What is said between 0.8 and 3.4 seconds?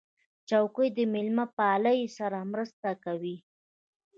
له میلمهپالۍ سره مرسته کوي.